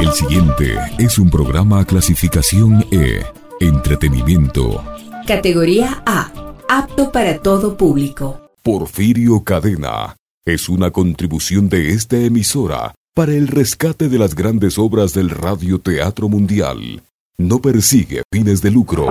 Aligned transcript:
El 0.00 0.12
siguiente 0.12 0.76
es 0.98 1.18
un 1.18 1.28
programa 1.30 1.84
clasificación 1.84 2.84
E, 2.90 3.24
entretenimiento. 3.60 4.84
Categoría 5.26 6.02
A, 6.06 6.30
apto 6.68 7.10
para 7.10 7.38
todo 7.38 7.76
público. 7.76 8.40
Porfirio 8.62 9.42
Cadena 9.44 10.16
es 10.44 10.68
una 10.68 10.90
contribución 10.90 11.68
de 11.68 11.90
esta 11.90 12.16
emisora 12.16 12.94
para 13.14 13.32
el 13.32 13.48
rescate 13.48 14.08
de 14.08 14.18
las 14.18 14.34
grandes 14.34 14.78
obras 14.78 15.14
del 15.14 15.30
radioteatro 15.30 16.28
mundial. 16.28 17.02
No 17.36 17.60
persigue 17.60 18.22
fines 18.32 18.62
de 18.62 18.70
lucro. 18.70 19.08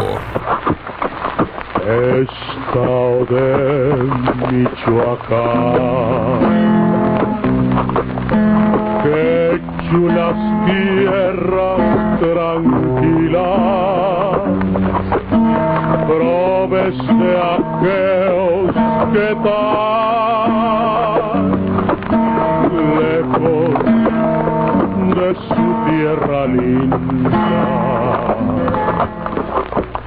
Estado 1.85 3.25
de 3.25 4.03
Michoacán 4.51 5.37
Qué 9.87 9.93
chulas 9.93 10.35
tierras 10.65 11.79
tranquilas, 12.19 13.39
probes 16.07 16.97
de 16.97 17.31
aquellos 17.55 18.75
que 19.13 19.23
están 19.31 20.51
lejos 22.99 23.71
de 25.15 25.29
su 25.47 25.65
tierra 25.85 26.41
linda. 26.47 27.57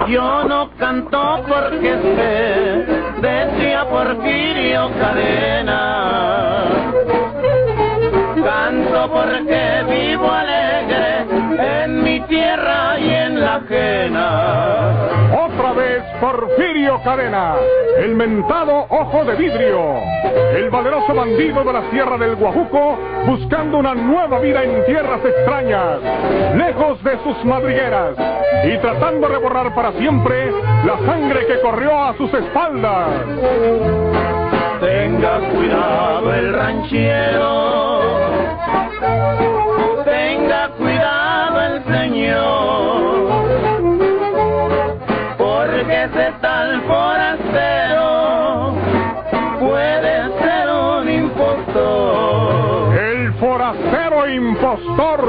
Yo 0.09 0.45
no 0.45 0.61
canto 0.79 1.23
porque 1.49 1.93
sé, 2.17 2.85
decía 3.23 3.81
Porfirio 3.89 4.91
Cadena 4.99 6.01
porque 9.41 9.85
vivo 9.89 10.31
alegre 10.31 11.85
en 11.85 12.03
mi 12.03 12.21
tierra 12.21 12.99
y 12.99 13.09
en 13.09 13.41
la 13.41 13.57
ajena. 13.57 14.93
Otra 15.47 15.73
vez 15.73 16.03
Porfirio 16.21 17.01
Cadena, 17.03 17.55
el 17.99 18.15
mentado 18.15 18.87
ojo 18.89 19.25
de 19.25 19.37
vidrio, 19.37 19.95
el 20.55 20.69
valeroso 20.71 21.15
bandido 21.15 21.65
de 21.65 21.73
la 21.73 21.91
sierra 21.91 22.19
del 22.19 22.37
Guajuco, 22.37 22.99
buscando 23.27 23.79
una 23.79 23.95
nueva 23.95 24.39
vida 24.41 24.63
en 24.63 24.85
tierras 24.85 25.25
extrañas, 25.25 25.99
lejos 26.57 27.03
de 27.03 27.19
sus 27.25 27.45
madrigueras, 27.45 28.17
y 28.65 28.77
tratando 28.79 29.29
de 29.29 29.39
borrar 29.39 29.75
para 29.75 29.93
siempre 29.93 30.53
la 30.85 30.99
sangre 31.07 31.47
que 31.47 31.61
corrió 31.61 32.05
a 32.05 32.17
sus 32.17 32.33
espaldas. 32.35 33.09
Tenga 34.81 35.39
cuidado 35.51 36.35
el 36.35 36.53
ranchero 36.55 38.20
Tenga 40.05 40.69
cuidado 40.79 41.61
el 41.63 41.85
Señor, 41.85 43.29
porque 45.39 46.05
ese 46.05 46.33
tal 46.41 46.81
forastero 46.83 48.75
puede 49.59 50.15
ser 50.43 50.69
un 50.71 51.11
impostor. 51.11 52.95
El 52.99 53.33
forastero 53.35 54.29
impostor. 54.29 55.21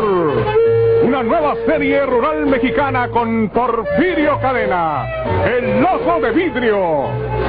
Una 1.04 1.24
nueva 1.24 1.56
serie 1.66 2.06
rural 2.06 2.46
mexicana 2.46 3.10
con 3.10 3.50
Porfirio 3.50 4.40
Cadena, 4.40 5.06
El 5.46 5.84
oso 5.84 6.20
de 6.22 6.32
vidrio, 6.32 7.08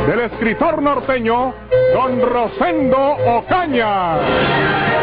del 0.09 0.21
escritor 0.21 0.81
norteño 0.83 1.55
Don 1.95 2.21
Rosendo 2.23 3.17
Ocaña. 3.27 5.02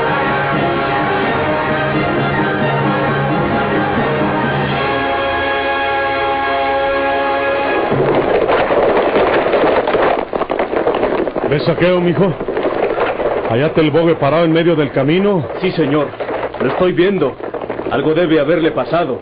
¿Ves 11.50 11.64
saqueo, 11.64 12.00
mijo? 12.00 12.32
¿Allá 13.50 13.68
está 13.68 13.82
el 13.82 13.90
bogue 13.90 14.14
parado 14.16 14.46
en 14.46 14.52
medio 14.52 14.76
del 14.76 14.92
camino? 14.92 15.48
Sí, 15.60 15.72
señor. 15.72 16.08
Lo 16.62 16.68
estoy 16.68 16.94
viendo. 16.94 17.36
Algo 17.90 18.14
debe 18.14 18.40
haberle 18.40 18.72
pasado. 18.72 19.20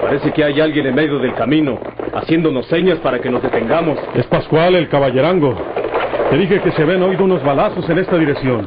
Parece 0.00 0.32
que 0.32 0.42
hay 0.42 0.58
alguien 0.58 0.86
en 0.86 0.94
medio 0.94 1.18
del 1.18 1.34
camino, 1.34 1.78
haciéndonos 2.14 2.66
señas 2.66 2.98
para 3.00 3.18
que 3.20 3.28
nos 3.28 3.42
detengamos. 3.42 3.98
Es 4.14 4.26
Pascual, 4.26 4.74
el 4.74 4.88
caballerango. 4.88 5.54
Te 6.30 6.38
dije 6.38 6.62
que 6.62 6.72
se 6.72 6.82
ven 6.82 7.02
oído 7.02 7.24
unos 7.24 7.44
balazos 7.44 7.86
en 7.90 7.98
esta 7.98 8.16
dirección. 8.16 8.66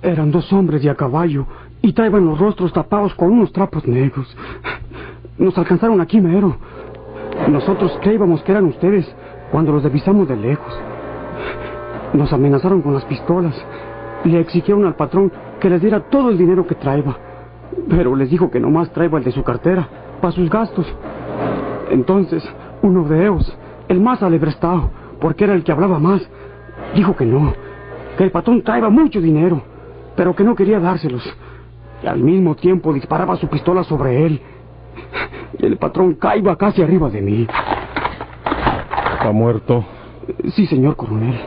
Eran 0.00 0.30
dos 0.30 0.52
hombres 0.52 0.84
y 0.84 0.88
a 0.88 0.94
caballo, 0.94 1.46
y 1.82 1.92
traían 1.92 2.24
los 2.24 2.38
rostros 2.38 2.72
tapados 2.72 3.12
con 3.16 3.32
unos 3.32 3.52
trapos 3.52 3.84
negros. 3.84 4.36
Nos 5.38 5.58
alcanzaron 5.58 6.00
aquí 6.00 6.20
mero. 6.20 6.56
Nosotros 7.48 7.98
creíamos 8.02 8.42
que 8.42 8.52
eran 8.52 8.64
ustedes 8.64 9.06
cuando 9.50 9.72
los 9.72 9.84
divisamos 9.84 10.28
de 10.28 10.36
lejos. 10.36 10.72
Nos 12.12 12.32
amenazaron 12.32 12.80
con 12.80 12.94
las 12.94 13.04
pistolas. 13.04 13.54
Le 14.24 14.40
exigieron 14.40 14.86
al 14.86 14.94
patrón 14.94 15.30
que 15.60 15.68
les 15.68 15.80
diera 15.80 16.00
todo 16.00 16.30
el 16.30 16.38
dinero 16.38 16.66
que 16.66 16.74
traía. 16.74 17.16
Pero 17.88 18.16
les 18.16 18.30
dijo 18.30 18.50
que 18.50 18.60
nomás 18.60 18.90
traía 18.92 19.16
el 19.16 19.24
de 19.24 19.32
su 19.32 19.42
cartera, 19.42 19.86
para 20.20 20.32
sus 20.32 20.48
gastos. 20.48 20.86
Entonces, 21.90 22.42
uno 22.82 23.04
de 23.04 23.22
ellos, 23.22 23.56
el 23.88 24.00
más 24.00 24.22
alebrestado, 24.22 24.90
porque 25.20 25.44
era 25.44 25.54
el 25.54 25.64
que 25.64 25.72
hablaba 25.72 25.98
más, 25.98 26.26
dijo 26.94 27.14
que 27.14 27.26
no, 27.26 27.52
que 28.16 28.24
el 28.24 28.30
patrón 28.30 28.62
traía 28.62 28.88
mucho 28.88 29.20
dinero, 29.20 29.60
pero 30.16 30.34
que 30.34 30.44
no 30.44 30.54
quería 30.54 30.80
dárselos. 30.80 31.22
Y 32.02 32.06
al 32.06 32.20
mismo 32.20 32.54
tiempo 32.54 32.92
disparaba 32.92 33.36
su 33.36 33.48
pistola 33.48 33.84
sobre 33.84 34.26
él 34.26 34.40
y 35.58 35.66
el 35.66 35.76
patrón 35.76 36.14
caiba 36.14 36.56
casi 36.56 36.82
arriba 36.82 37.08
de 37.10 37.20
mí. 37.20 37.46
¿Está 39.14 39.32
muerto? 39.32 39.84
Sí, 40.54 40.66
señor 40.66 40.96
coronel. 40.96 41.38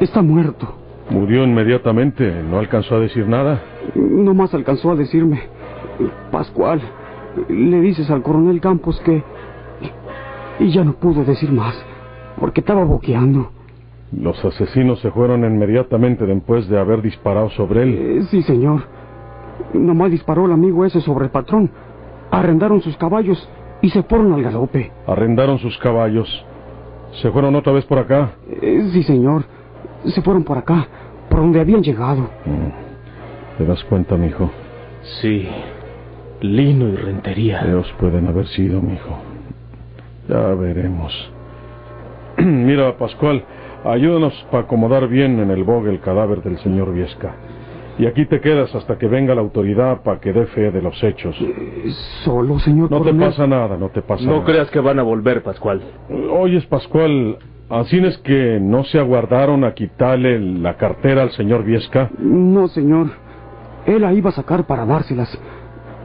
Está 0.00 0.22
muerto. 0.22 0.74
¿Murió 1.10 1.44
inmediatamente? 1.44 2.42
¿No 2.42 2.58
alcanzó 2.58 2.96
a 2.96 3.00
decir 3.00 3.28
nada? 3.28 3.62
No 3.94 4.34
más 4.34 4.52
alcanzó 4.54 4.90
a 4.90 4.96
decirme. 4.96 5.40
Pascual, 6.30 6.80
le 7.48 7.80
dices 7.80 8.10
al 8.10 8.22
coronel 8.22 8.60
Campos 8.60 9.00
que... 9.00 9.22
Y 10.58 10.70
ya 10.70 10.84
no 10.84 10.94
pudo 10.94 11.24
decir 11.24 11.52
más, 11.52 11.74
porque 12.40 12.60
estaba 12.60 12.84
boqueando. 12.84 13.50
Los 14.12 14.42
asesinos 14.44 15.00
se 15.00 15.10
fueron 15.10 15.44
inmediatamente 15.44 16.24
después 16.24 16.68
de 16.68 16.78
haber 16.78 17.02
disparado 17.02 17.50
sobre 17.50 17.82
él. 17.82 17.94
Eh, 17.94 18.22
sí, 18.30 18.42
señor. 18.42 18.82
Nomás 19.74 20.10
disparó 20.10 20.46
el 20.46 20.52
amigo 20.52 20.84
ese 20.84 21.00
sobre 21.00 21.26
el 21.26 21.30
patrón 21.30 21.70
arrendaron 22.30 22.80
sus 22.82 22.96
caballos 22.96 23.48
y 23.82 23.90
se 23.90 24.02
fueron 24.02 24.32
al 24.32 24.42
galope. 24.42 24.92
¿Arrendaron 25.06 25.58
sus 25.58 25.76
caballos? 25.78 26.28
¿Se 27.22 27.30
fueron 27.30 27.54
otra 27.54 27.72
vez 27.72 27.84
por 27.84 27.98
acá? 27.98 28.32
Eh, 28.62 28.88
sí, 28.92 29.02
señor. 29.02 29.44
Se 30.04 30.22
fueron 30.22 30.44
por 30.44 30.58
acá, 30.58 30.86
por 31.28 31.40
donde 31.40 31.60
habían 31.60 31.82
llegado. 31.82 32.22
Mm. 32.44 33.58
¿Te 33.58 33.64
das 33.64 33.82
cuenta, 33.84 34.16
mijo? 34.16 34.50
Sí. 35.20 35.48
Lino 36.40 36.88
y 36.88 36.96
Rentería. 36.96 37.62
Ellos 37.62 37.92
pueden 37.98 38.26
haber 38.26 38.46
sido, 38.48 38.82
mijo. 38.82 39.16
Ya 40.28 40.40
veremos. 40.54 41.12
Mira, 42.38 42.96
Pascual, 42.98 43.44
ayúdanos 43.84 44.34
para 44.50 44.64
acomodar 44.64 45.08
bien 45.08 45.40
en 45.40 45.50
el 45.50 45.64
bogue 45.64 45.90
el 45.90 46.00
cadáver 46.00 46.42
del 46.42 46.58
señor 46.58 46.92
Viesca. 46.92 47.34
Y 47.98 48.06
aquí 48.06 48.26
te 48.26 48.40
quedas 48.40 48.74
hasta 48.74 48.98
que 48.98 49.06
venga 49.06 49.34
la 49.34 49.40
autoridad 49.40 50.02
para 50.02 50.20
que 50.20 50.32
dé 50.32 50.46
fe 50.46 50.70
de 50.70 50.82
los 50.82 51.02
hechos. 51.02 51.34
¿Solo, 52.24 52.58
señor 52.58 52.90
No 52.90 53.00
te 53.00 53.14
pasa 53.14 53.46
nada, 53.46 53.76
no 53.78 53.88
te 53.88 54.02
pasa 54.02 54.24
nada. 54.24 54.36
No 54.36 54.44
creas 54.44 54.70
que 54.70 54.80
van 54.80 54.98
a 54.98 55.02
volver, 55.02 55.42
Pascual. 55.42 55.80
Oyes, 56.30 56.66
Pascual, 56.66 57.38
¿así 57.70 57.98
es 57.98 58.18
que 58.18 58.58
no 58.60 58.84
se 58.84 58.98
aguardaron 58.98 59.64
a 59.64 59.72
quitarle 59.72 60.38
la 60.38 60.76
cartera 60.76 61.22
al 61.22 61.30
señor 61.30 61.64
Viesca? 61.64 62.10
No, 62.18 62.68
señor. 62.68 63.08
Él 63.86 64.02
la 64.02 64.12
iba 64.12 64.28
a 64.28 64.32
sacar 64.32 64.66
para 64.66 64.84
dárselas, 64.84 65.38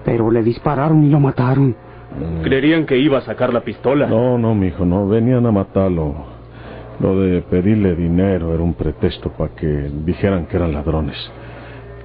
pero 0.06 0.32
le 0.32 0.44
dispararon 0.44 1.04
y 1.04 1.10
lo 1.10 1.20
mataron. 1.20 1.76
Creerían 2.44 2.86
que 2.86 2.98
iba 2.98 3.18
a 3.18 3.22
sacar 3.22 3.54
la 3.54 3.62
pistola. 3.62 4.08
No, 4.08 4.38
no, 4.38 4.54
mijo, 4.56 4.86
no. 4.86 5.08
Venían 5.08 5.46
a 5.46 5.52
matarlo. 5.52 6.16
Lo 7.00 7.20
de 7.20 7.42
pedirle 7.42 7.96
dinero 7.96 8.54
era 8.54 8.62
un 8.62 8.76
pretexto 8.76 9.30
para 9.32 9.56
que 9.56 9.90
dijeran 10.06 10.46
que 10.46 10.58
eran 10.58 10.74
ladrones. 10.74 11.18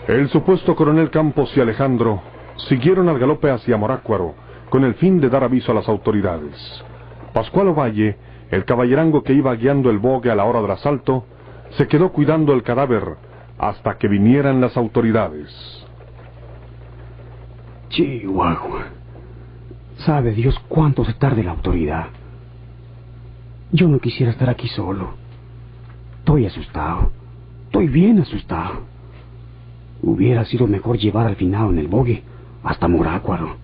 El 0.10 0.30
supuesto 0.30 0.76
coronel 0.76 1.10
Campos 1.10 1.50
y 1.56 1.62
Alejandro 1.62 2.22
siguieron 2.68 3.08
al 3.08 3.20
galope 3.20 3.50
hacia 3.50 3.78
Morácuaro 3.78 4.43
con 4.74 4.84
el 4.84 4.96
fin 4.96 5.22
de 5.22 5.30
dar 5.30 5.44
aviso 5.44 5.72
a 5.72 5.76
las 5.76 5.88
autoridades. 5.88 6.56
Pascual 7.32 7.68
Ovalle, 7.68 8.18
el 8.50 8.66
caballerango 8.66 9.22
que 9.22 9.32
iba 9.32 9.54
guiando 9.54 9.92
el 9.92 10.00
bogue 10.00 10.32
a 10.32 10.36
la 10.36 10.46
hora 10.46 10.64
del 10.64 10.72
asalto, 10.72 11.28
se 11.78 11.88
quedó 11.88 12.12
cuidando 12.12 12.54
el 12.54 12.64
cadáver 12.64 13.04
hasta 13.60 14.00
que 14.00 14.08
vinieran 14.08 14.60
las 14.62 14.76
autoridades. 14.76 15.54
Chihuahua. 17.90 18.86
Sabe 19.98 20.32
Dios 20.32 20.60
cuánto 20.68 21.06
se 21.06 21.14
tarde 21.14 21.44
la 21.44 21.52
autoridad. 21.52 22.08
Yo 23.72 23.88
no 23.88 24.00
quisiera 24.00 24.32
estar 24.32 24.50
aquí 24.50 24.70
solo. 24.70 25.14
Estoy 26.18 26.48
asustado. 26.48 27.12
Estoy 27.66 27.90
bien 27.90 28.20
asustado. 28.20 28.82
Hubiera 30.02 30.44
sido 30.46 30.66
mejor 30.66 30.98
llevar 30.98 31.28
al 31.28 31.36
finado 31.36 31.70
en 31.70 31.78
el 31.78 31.88
bogue 31.88 32.24
hasta 32.64 32.88
Morácuaro. 32.88 33.63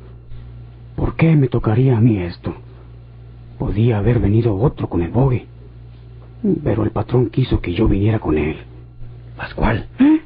¿Por 1.00 1.16
qué 1.16 1.34
me 1.34 1.48
tocaría 1.48 1.96
a 1.98 2.02
mí 2.02 2.18
esto? 2.18 2.54
Podía 3.58 4.00
haber 4.00 4.20
venido 4.20 4.58
otro 4.58 4.90
con 4.90 5.02
el 5.02 5.10
bogue. 5.10 5.48
Pero 6.62 6.84
el 6.84 6.92
patrón 6.92 7.30
quiso 7.30 7.62
que 7.62 7.74
yo 7.74 7.88
viniera 7.88 8.20
con 8.20 8.38
él. 8.38 8.58
Pascual, 9.38 9.88
¿Eh? 9.98 10.20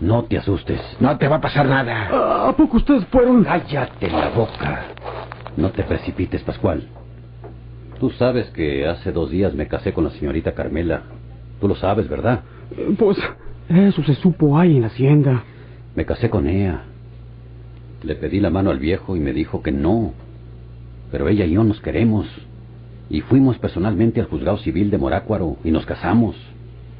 no 0.00 0.22
te 0.22 0.38
asustes. 0.38 0.80
No 1.00 1.18
te 1.18 1.26
va 1.26 1.36
a 1.36 1.40
pasar 1.40 1.66
nada. 1.66 2.48
¿A 2.48 2.56
poco 2.56 2.76
ustedes 2.76 3.04
fueron? 3.06 3.42
Cállate 3.42 4.08
la 4.08 4.28
boca. 4.28 4.84
No 5.56 5.70
te 5.70 5.82
precipites, 5.82 6.40
Pascual. 6.42 6.86
Tú 7.98 8.10
sabes 8.10 8.46
que 8.50 8.86
hace 8.86 9.10
dos 9.10 9.30
días 9.30 9.54
me 9.54 9.66
casé 9.66 9.92
con 9.92 10.04
la 10.04 10.10
señorita 10.10 10.52
Carmela. 10.54 11.02
Tú 11.60 11.66
lo 11.66 11.74
sabes, 11.74 12.08
¿verdad? 12.08 12.42
Pues 12.96 13.18
eso 13.68 14.04
se 14.04 14.14
supo 14.14 14.56
ahí 14.56 14.76
en 14.76 14.82
la 14.82 14.86
hacienda. 14.86 15.42
Me 15.96 16.06
casé 16.06 16.30
con 16.30 16.46
ella. 16.46 16.82
Le 18.02 18.14
pedí 18.14 18.40
la 18.40 18.50
mano 18.50 18.70
al 18.70 18.78
viejo 18.78 19.16
y 19.16 19.20
me 19.20 19.32
dijo 19.32 19.62
que 19.62 19.72
no. 19.72 20.12
Pero 21.10 21.28
ella 21.28 21.44
y 21.44 21.52
yo 21.52 21.64
nos 21.64 21.80
queremos. 21.80 22.26
Y 23.08 23.20
fuimos 23.22 23.58
personalmente 23.58 24.20
al 24.20 24.26
juzgado 24.26 24.58
civil 24.58 24.90
de 24.90 24.98
Morácuaro 24.98 25.56
y 25.64 25.70
nos 25.70 25.86
casamos. 25.86 26.36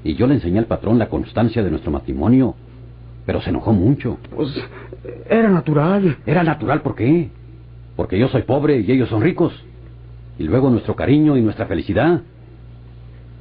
Y 0.05 0.15
yo 0.15 0.27
le 0.27 0.35
enseñé 0.35 0.59
al 0.59 0.67
patrón 0.67 0.99
la 0.99 1.09
constancia 1.09 1.63
de 1.63 1.71
nuestro 1.71 1.91
matrimonio. 1.91 2.55
Pero 3.27 3.41
se 3.41 3.51
enojó 3.51 3.73
mucho. 3.73 4.19
Pues 4.35 4.51
era 5.29 5.49
natural. 5.49 6.19
Era 6.27 6.45
natural, 6.45 6.83
¿por 6.83 6.95
qué? 6.95 7.31
Porque 7.97 8.19
yo 8.19 8.29
soy 8.29 8.43
pobre 8.43 8.81
y 8.81 8.93
ellos 8.93 9.09
son 9.09 9.23
ricos. 9.23 9.53
Y 10.39 10.45
luego 10.45 10.71
nuestro 10.71 10.95
cariño 10.95 11.37
y 11.37 11.43
nuestra 11.43 11.67
felicidad. 11.67 12.23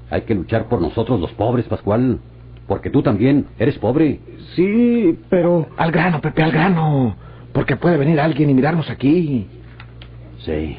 Hay 0.09 0.21
que 0.21 0.35
luchar 0.35 0.67
por 0.67 0.81
nosotros 0.81 1.19
los 1.19 1.31
pobres, 1.33 1.65
Pascual. 1.67 2.19
Porque 2.67 2.89
tú 2.89 3.03
también 3.03 3.45
eres 3.59 3.77
pobre. 3.77 4.19
Sí, 4.55 5.19
pero... 5.29 5.67
Al 5.77 5.91
grano, 5.91 6.19
Pepe, 6.21 6.41
al 6.41 6.51
grano. 6.51 7.15
Porque 7.55 7.77
puede 7.77 7.95
venir 7.95 8.19
alguien 8.19 8.49
y 8.49 8.53
mirarnos 8.53 8.89
aquí. 8.89 9.47
Sí. 10.39 10.75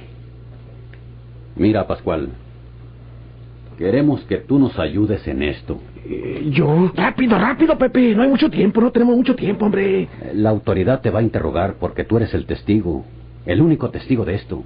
Mira, 1.56 1.86
Pascual. 1.86 2.28
Queremos 3.78 4.20
que 4.24 4.36
tú 4.36 4.58
nos 4.58 4.78
ayudes 4.78 5.26
en 5.26 5.42
esto. 5.42 5.80
eh, 6.04 6.50
¿Yo? 6.52 6.92
Rápido, 6.94 7.38
rápido, 7.38 7.78
Pepe. 7.78 8.14
No 8.14 8.22
hay 8.24 8.28
mucho 8.28 8.50
tiempo, 8.50 8.82
no 8.82 8.90
tenemos 8.90 9.16
mucho 9.16 9.34
tiempo, 9.34 9.64
hombre. 9.64 10.06
La 10.34 10.50
autoridad 10.50 11.00
te 11.00 11.08
va 11.10 11.20
a 11.20 11.22
interrogar 11.22 11.76
porque 11.80 12.04
tú 12.04 12.18
eres 12.18 12.34
el 12.34 12.44
testigo, 12.44 13.06
el 13.46 13.62
único 13.62 13.88
testigo 13.88 14.26
de 14.26 14.34
esto. 14.34 14.62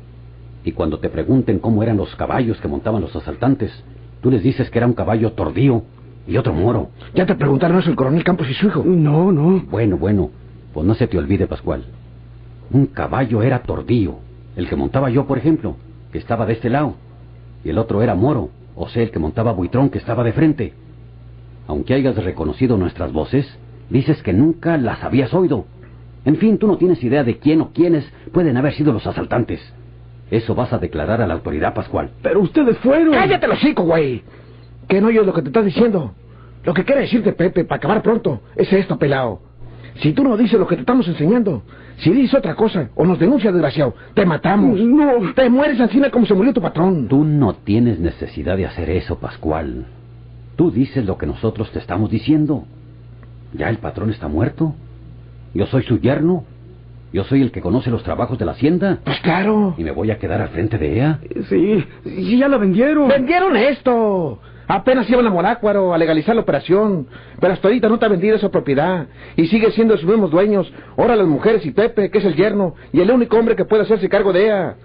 Y 0.65 0.73
cuando 0.73 0.99
te 0.99 1.11
pregunten 1.11 1.61
cómo 1.61 1.81
eran 1.85 1.97
los 1.97 2.15
caballos 2.17 2.61
que 2.61 2.67
montaban 2.69 3.03
los 3.03 3.15
asaltantes, 3.15 3.73
tú 4.21 4.33
les 4.33 4.43
dices 4.43 4.69
que 4.69 4.79
era 4.79 4.87
un 4.89 4.95
caballo 4.95 5.33
tordío 5.33 5.85
y 6.27 6.37
otro 6.37 6.53
moro. 6.53 6.91
Ya 7.15 7.25
te 7.25 7.37
preguntaron 7.37 7.79
eso 7.79 7.89
el 7.91 7.97
coronel 7.97 8.25
Campos 8.25 8.51
y 8.51 8.55
su 8.55 8.67
hijo. 8.67 8.83
No, 8.85 9.31
no. 9.31 9.61
Bueno, 9.71 9.97
bueno, 9.97 10.31
pues 10.75 10.85
no 10.85 10.95
se 10.95 11.07
te 11.07 11.17
olvide, 11.19 11.47
Pascual. 11.47 11.85
Un 12.73 12.87
caballo 12.87 13.43
era 13.43 13.63
tordío, 13.63 14.19
el 14.57 14.69
que 14.69 14.77
montaba 14.77 15.11
yo, 15.11 15.27
por 15.27 15.39
ejemplo, 15.39 15.77
que 16.13 16.19
estaba 16.19 16.47
de 16.47 16.53
este 16.55 16.71
lado, 16.71 16.95
y 17.65 17.71
el 17.71 17.79
otro 17.79 18.03
era 18.03 18.15
moro, 18.15 18.51
o 18.77 18.89
sea, 18.89 19.03
el 19.03 19.11
que 19.11 19.19
montaba 19.19 19.53
buitrón, 19.53 19.91
que 19.91 19.99
estaba 19.99 20.25
de 20.25 20.33
frente. 20.33 20.73
Aunque 21.67 21.95
hayas 21.95 22.17
reconocido 22.17 22.77
nuestras 22.77 23.13
voces, 23.13 23.47
dices 23.91 24.23
que 24.23 24.33
nunca 24.33 24.77
las 24.77 25.03
habías 25.03 25.35
oído. 25.35 25.67
En 26.25 26.37
fin, 26.37 26.59
tú 26.59 26.67
no 26.67 26.77
tienes 26.77 27.03
idea 27.03 27.25
de 27.25 27.39
quién 27.39 27.61
o 27.61 27.71
quiénes 27.71 28.11
pueden 28.33 28.57
haber 28.57 28.75
sido 28.75 28.93
los 28.93 29.07
asaltantes. 29.07 29.61
Eso 30.31 30.55
vas 30.55 30.73
a 30.73 30.79
declarar 30.79 31.21
a 31.21 31.27
la 31.27 31.35
autoridad, 31.35 31.75
Pascual. 31.75 32.11
Pero 32.23 32.41
ustedes 32.41 32.79
fueron. 32.79 33.13
Cállate 33.13 33.49
los 33.49 33.59
hocico, 33.59 33.83
güey. 33.83 34.23
Que 34.89 35.01
no 35.01 35.09
oyes 35.09 35.27
lo 35.27 35.33
que 35.33 35.43
te 35.43 35.49
estás 35.49 35.65
diciendo. 35.65 36.15
Lo 36.63 36.75
que 36.75 36.85
quiere 36.85 37.03
decirte, 37.03 37.33
Pepe, 37.33 37.65
para 37.65 37.79
acabar 37.79 38.03
pronto, 38.03 38.41
es 38.55 38.73
esto, 38.73 38.99
pelao. 38.99 39.41
Si 39.97 40.13
tú 40.13 40.25
no 40.25 40.37
dices 40.37 40.59
lo 40.59 40.67
que 40.67 40.77
te 40.77 40.83
estamos 40.83 41.07
enseñando, 41.09 41.63
si 41.99 42.11
dices 42.11 42.35
otra 42.35 42.55
cosa 42.55 42.89
o 42.95 43.05
nos 43.05 43.19
denuncias, 43.19 43.53
desgraciado, 43.53 43.95
te 44.15 44.25
matamos. 44.25 44.79
No. 44.79 45.33
Te 45.35 45.51
mueres 45.51 45.79
encima 45.79 46.11
como 46.11 46.27
se 46.27 46.35
murió 46.35 46.53
tu 46.53 46.61
patrón. 46.61 47.09
Tú 47.09 47.25
no 47.25 47.55
tienes 47.55 47.99
necesidad 47.99 48.57
de 48.57 48.67
hacer 48.67 48.89
eso, 48.91 49.19
Pascual. 49.19 49.87
Tú 50.57 50.71
dices 50.71 51.05
lo 51.05 51.19
que 51.19 51.27
nosotros 51.27 51.71
te 51.73 51.79
estamos 51.79 52.11
diciendo. 52.11 52.65
Ya 53.53 53.69
el 53.69 53.79
patrón 53.79 54.11
está 54.11 54.29
muerto. 54.29 54.75
Yo 55.55 55.67
soy 55.67 55.83
su 55.83 55.99
yerno. 55.99 56.45
Yo 57.13 57.25
soy 57.25 57.43
el 57.43 57.51
que 57.51 57.61
conoce 57.61 57.91
los 57.91 58.05
trabajos 58.05 58.39
de 58.39 58.45
la 58.45 58.53
hacienda. 58.53 59.01
Pues 59.05 59.19
claro. 59.21 59.75
Y 59.77 59.83
me 59.83 59.91
voy 59.91 60.13
a 60.13 60.19
quedar 60.19 60.41
al 60.41 60.51
frente 60.51 60.79
de 60.79 60.93
ella. 60.93 61.19
Sí, 61.49 61.85
sí, 62.05 62.39
ya 62.39 62.49
la 62.49 62.57
vendieron. 62.57 63.09
Vendieron 63.09 63.57
esto. 63.57 64.41
Apenas 64.73 65.11
iban 65.11 65.27
a 65.27 65.31
Morácuaro 65.31 65.93
a 65.93 65.99
legalizar 65.99 66.33
la 66.33 66.43
operación. 66.43 67.09
Pero 67.41 67.55
hasta 67.55 67.67
ahorita 67.67 67.89
no 67.89 67.99
te 67.99 68.07
ha 68.07 68.09
vendido 68.09 68.37
esa 68.37 68.51
propiedad. 68.51 69.09
Y 69.35 69.49
sigue 69.49 69.73
siendo 69.73 69.97
sus 69.97 70.09
mismos 70.09 70.31
dueños. 70.31 70.73
Ahora 70.97 71.17
las 71.17 71.27
mujeres 71.27 71.67
y 71.67 71.73
Pepe, 71.73 72.09
que 72.09 72.19
es 72.19 72.25
el 72.25 72.37
yerno. 72.37 72.77
Y 72.93 73.01
el 73.01 73.11
único 73.11 73.37
hombre 73.37 73.57
que 73.57 73.65
puede 73.65 73.83
hacerse 73.83 74.09
cargo 74.09 74.33
de 74.33 74.45
ella. 74.45 74.77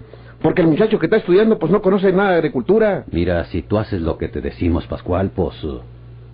Porque 0.42 0.62
el 0.62 0.66
muchacho 0.66 0.98
que 0.98 1.06
está 1.06 1.18
estudiando 1.18 1.60
pues 1.60 1.70
no 1.70 1.82
conoce 1.82 2.10
nada 2.10 2.32
de 2.32 2.38
agricultura. 2.38 3.04
Mira, 3.12 3.44
si 3.44 3.62
tú 3.62 3.78
haces 3.78 4.00
lo 4.02 4.18
que 4.18 4.26
te 4.26 4.40
decimos, 4.40 4.88
Pascual, 4.88 5.30
pues... 5.32 5.54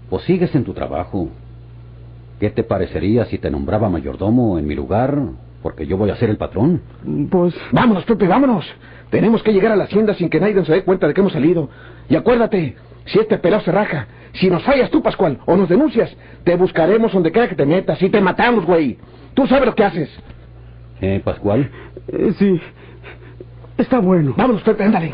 Pues 0.09 0.25
sigues 0.25 0.55
en 0.55 0.65
tu 0.65 0.73
trabajo. 0.73 1.29
¿Qué 2.41 2.49
te 2.49 2.65
parecería 2.65 3.27
si 3.27 3.37
te 3.37 3.51
nombraba 3.51 3.91
mayordomo 3.91 4.59
en 4.59 4.67
mi 4.67 4.75
lugar? 4.75 5.15
Porque 5.63 5.87
yo 5.87 5.99
voy 5.99 6.09
a 6.09 6.17
ser 6.17 6.31
el 6.31 6.39
patrón. 6.39 6.81
Pues 7.31 7.55
Vámonos, 7.71 8.05
Pepe, 8.05 8.27
vámonos. 8.27 8.65
Tenemos 9.11 9.43
que 9.43 9.53
llegar 9.53 9.73
a 9.73 9.77
la 9.77 9.85
hacienda 9.85 10.15
sin 10.15 10.31
que 10.31 10.41
nadie 10.41 10.65
se 10.65 10.73
dé 10.73 10.85
cuenta 10.85 11.07
de 11.07 11.13
que 11.13 11.21
hemos 11.21 11.35
salido. 11.35 11.69
Y 12.09 12.17
acuérdate, 12.17 12.77
si 13.07 13.19
este 13.19 13.39
pelado 13.39 13.63
se 13.63 13.73
raja, 13.73 14.07
si 14.35 14.49
nos 14.49 14.63
fallas 14.63 14.91
tú, 14.91 15.03
Pascual, 15.03 15.39
o 15.47 15.57
nos 15.57 15.69
denuncias, 15.69 16.15
te 16.45 16.57
buscaremos 16.57 17.13
donde 17.13 17.31
quiera 17.33 17.49
que 17.49 17.55
te 17.55 17.67
metas 17.67 18.01
y 18.03 18.09
te 18.09 18.21
matamos, 18.21 18.65
güey. 18.65 18.99
Tú 19.35 19.47
sabes 19.47 19.67
lo 19.67 19.75
que 19.75 19.85
haces. 19.85 20.11
¿Eh, 21.01 21.21
Pascual? 21.25 21.71
eh, 22.09 22.33
sí. 22.39 22.61
Está 23.79 23.99
bueno. 23.99 24.35
Vámonos, 24.37 24.63
Pepe, 24.63 24.85
ándale. 24.85 25.11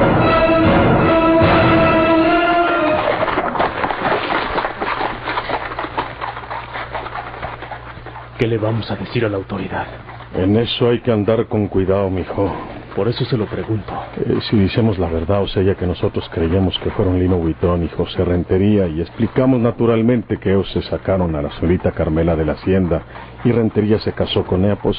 ¿Qué 8.38 8.46
le 8.46 8.58
vamos 8.58 8.90
a 8.90 8.96
decir 8.96 9.24
a 9.24 9.28
la 9.28 9.36
autoridad? 9.36 9.86
En 10.34 10.56
eso 10.56 10.90
hay 10.90 11.00
que 11.00 11.10
andar 11.10 11.46
con 11.46 11.66
cuidado, 11.68 12.08
mijo. 12.10 12.52
Por 12.98 13.06
eso 13.06 13.24
se 13.26 13.36
lo 13.36 13.46
pregunto. 13.46 13.92
Eh, 14.16 14.40
si 14.50 14.58
decimos 14.58 14.98
la 14.98 15.08
verdad, 15.08 15.40
o 15.40 15.46
sea, 15.46 15.62
ya 15.62 15.76
que 15.76 15.86
nosotros 15.86 16.28
creíamos 16.34 16.76
que 16.80 16.90
fueron 16.90 17.16
Lino 17.20 17.36
Huitrón 17.36 17.84
y 17.84 17.88
José 17.90 18.24
Rentería, 18.24 18.88
y 18.88 19.00
explicamos 19.00 19.60
naturalmente 19.60 20.38
que 20.38 20.50
ellos 20.50 20.68
se 20.72 20.82
sacaron 20.82 21.36
a 21.36 21.42
la 21.42 21.52
señorita 21.52 21.92
Carmela 21.92 22.34
de 22.34 22.44
la 22.44 22.54
hacienda 22.54 23.02
y 23.44 23.52
Rentería 23.52 24.00
se 24.00 24.10
casó 24.14 24.42
con 24.42 24.64
ella, 24.64 24.80
pues 24.82 24.98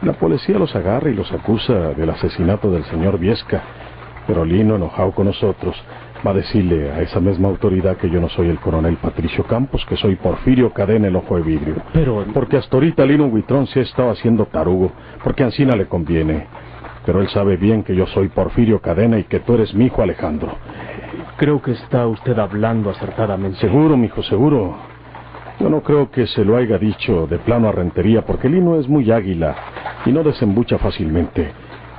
la 0.00 0.14
policía 0.14 0.58
los 0.58 0.74
agarra 0.74 1.10
y 1.10 1.14
los 1.14 1.30
acusa 1.32 1.90
del 1.90 2.08
asesinato 2.08 2.70
del 2.70 2.84
señor 2.84 3.18
Viesca. 3.18 3.62
Pero 4.26 4.42
Lino, 4.42 4.76
enojado 4.76 5.12
con 5.12 5.26
nosotros, 5.26 5.76
va 6.26 6.30
a 6.30 6.34
decirle 6.34 6.92
a 6.92 7.02
esa 7.02 7.20
misma 7.20 7.48
autoridad 7.48 7.98
que 7.98 8.08
yo 8.08 8.22
no 8.22 8.30
soy 8.30 8.48
el 8.48 8.58
coronel 8.58 8.96
Patricio 8.96 9.44
Campos, 9.44 9.84
que 9.84 9.98
soy 9.98 10.16
Porfirio 10.16 10.72
Cadena 10.72 11.08
el 11.08 11.16
Ojo 11.16 11.36
de 11.36 11.42
Vidrio. 11.42 11.74
Pero... 11.92 12.24
Porque 12.32 12.56
hasta 12.56 12.74
ahorita 12.74 13.04
Lino 13.04 13.26
Huitrón 13.26 13.66
se 13.66 13.80
ha 13.80 13.82
estado 13.82 14.10
haciendo 14.10 14.46
tarugo, 14.46 14.92
porque 15.22 15.42
a 15.42 15.46
Ancina 15.46 15.76
le 15.76 15.84
conviene. 15.88 16.46
Pero 17.04 17.20
él 17.20 17.28
sabe 17.28 17.56
bien 17.56 17.82
que 17.82 17.94
yo 17.94 18.06
soy 18.06 18.28
Porfirio 18.28 18.80
Cadena 18.80 19.18
y 19.18 19.24
que 19.24 19.40
tú 19.40 19.54
eres 19.54 19.74
mi 19.74 19.86
hijo 19.86 20.02
Alejandro. 20.02 20.56
Creo 21.36 21.60
que 21.60 21.72
está 21.72 22.06
usted 22.06 22.38
hablando 22.38 22.90
acertadamente. 22.90 23.58
Seguro, 23.58 23.96
mijo, 23.96 24.22
seguro. 24.22 24.76
Yo 25.60 25.68
no 25.68 25.82
creo 25.82 26.10
que 26.10 26.26
se 26.26 26.44
lo 26.44 26.56
haya 26.56 26.78
dicho 26.78 27.26
de 27.26 27.38
plano 27.38 27.68
a 27.68 27.72
Rentería, 27.72 28.22
porque 28.22 28.48
Lino 28.48 28.78
es 28.78 28.88
muy 28.88 29.10
águila 29.10 29.54
y 30.04 30.12
no 30.12 30.22
desembucha 30.22 30.78
fácilmente. 30.78 31.52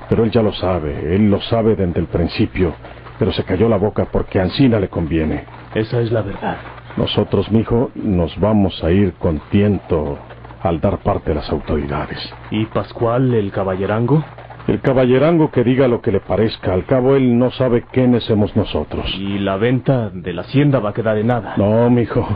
Pero 0.10 0.24
él 0.24 0.32
ya 0.32 0.42
lo 0.42 0.54
sabe, 0.54 1.16
él 1.16 1.30
lo 1.30 1.42
sabe 1.42 1.76
desde 1.76 2.00
el 2.00 2.08
principio, 2.08 2.74
pero 3.18 3.32
se 3.32 3.44
cayó 3.44 3.70
la 3.70 3.78
boca 3.78 4.06
porque 4.12 4.40
a 4.40 4.44
Ancina 4.44 4.80
le 4.80 4.90
conviene. 4.90 5.46
Esa 5.74 6.00
es 6.02 6.12
la 6.12 6.22
verdad. 6.22 6.58
Nosotros, 6.98 7.52
mijo, 7.52 7.92
nos 7.96 8.38
vamos 8.40 8.84
a 8.84 8.92
ir 8.92 9.14
con 9.14 9.40
tiento 9.50 10.18
al 10.62 10.80
dar 10.80 11.00
parte 11.00 11.32
a 11.32 11.36
las 11.36 11.50
autoridades. 11.50 12.18
¿Y 12.52 12.66
Pascual, 12.66 13.34
el 13.34 13.52
caballerango? 13.52 14.24
El 14.68 14.82
caballerango 14.82 15.52
que 15.52 15.64
diga 15.64 15.88
lo 15.88 16.02
que 16.02 16.12
le 16.12 16.20
parezca, 16.20 16.74
al 16.74 16.86
cabo 16.86 17.16
él 17.16 17.38
no 17.38 17.52
sabe 17.52 17.84
quiénes 17.92 18.24
somos 18.24 18.56
nosotros. 18.56 19.06
¿Y 19.16 19.38
la 19.38 19.58
venta 19.58 20.10
de 20.10 20.34
la 20.34 20.42
hacienda 20.42 20.80
va 20.80 20.90
a 20.90 20.94
quedar 20.94 21.18
en 21.20 21.28
nada? 21.28 21.54
No, 21.58 21.88
mijo. 21.92 22.28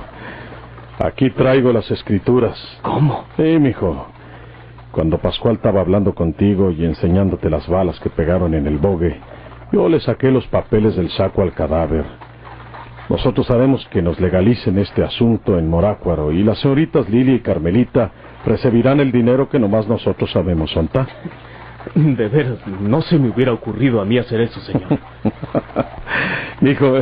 Aquí 0.99 1.31
traigo 1.31 1.73
las 1.73 1.89
escrituras. 1.89 2.55
¿Cómo? 2.83 3.25
Sí, 3.35 3.57
mijo. 3.57 4.07
Cuando 4.91 5.17
Pascual 5.17 5.55
estaba 5.55 5.81
hablando 5.81 6.13
contigo 6.13 6.69
y 6.69 6.85
enseñándote 6.85 7.49
las 7.49 7.67
balas 7.67 7.99
que 7.99 8.09
pegaron 8.09 8.53
en 8.53 8.67
el 8.67 8.77
bogue, 8.77 9.19
yo 9.71 9.89
le 9.89 9.99
saqué 9.99 10.29
los 10.29 10.45
papeles 10.47 10.95
del 10.95 11.09
saco 11.09 11.41
al 11.41 11.53
cadáver. 11.53 12.05
Nosotros 13.09 13.49
haremos 13.49 13.87
que 13.87 14.03
nos 14.03 14.19
legalicen 14.19 14.77
este 14.77 15.03
asunto 15.03 15.57
en 15.57 15.67
Morácuaro 15.67 16.31
y 16.31 16.43
las 16.43 16.59
señoritas 16.59 17.09
Lilia 17.09 17.33
y 17.33 17.39
Carmelita 17.39 18.11
recibirán 18.45 18.99
el 18.99 19.11
dinero 19.11 19.49
que 19.49 19.57
nomás 19.57 19.87
nosotros 19.87 20.31
sabemos 20.31 20.69
sontar. 20.69 21.07
De 21.95 22.27
veras, 22.27 22.59
no 22.81 23.01
se 23.01 23.17
me 23.17 23.29
hubiera 23.29 23.53
ocurrido 23.53 24.01
a 24.01 24.05
mí 24.05 24.17
hacer 24.17 24.41
eso, 24.41 24.59
señor. 24.61 24.99
Hijo, 26.61 26.97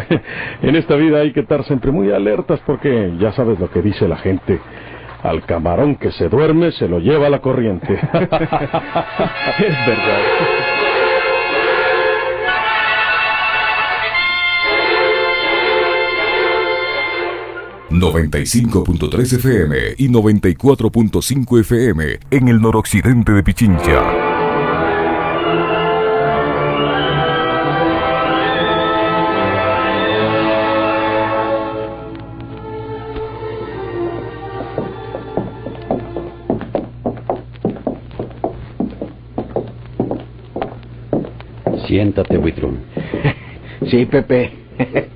en 0.62 0.76
esta 0.76 0.96
vida 0.96 1.20
hay 1.20 1.34
que 1.34 1.40
estar 1.42 1.64
siempre 1.64 1.92
muy 1.92 2.12
alertas 2.12 2.60
porque 2.66 3.14
ya 3.20 3.32
sabes 3.32 3.60
lo 3.60 3.70
que 3.72 3.82
dice 3.82 4.08
la 4.08 4.18
gente. 4.18 4.60
Al 5.24 5.44
camarón 5.46 5.96
que 5.96 6.12
se 6.12 6.30
duerme 6.30 6.72
se 6.72 6.88
lo 6.88 7.00
lleva 7.00 7.30
la 7.30 7.40
corriente. 7.40 7.94
es 7.94 8.08
verdad. 9.88 10.22
...95.3 17.90 19.38
FM 19.38 19.76
y 19.98 20.08
94.5 20.10 21.60
FM 21.62 22.20
en 22.30 22.48
el 22.48 22.62
noroccidente 22.62 23.32
de 23.32 23.42
Pichincha. 23.42 24.27
Siéntate, 41.98 42.38
Buitrón. 42.38 42.78
Sí, 43.90 44.06
Pepe. 44.06 44.52